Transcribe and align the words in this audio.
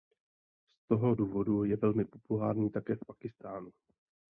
Z 0.83 0.87
toho 0.87 1.15
důvodu 1.15 1.63
je 1.63 1.77
velmi 1.77 2.05
populární 2.05 2.69
také 2.69 2.95
v 2.95 2.99
Pákistánu. 3.07 3.71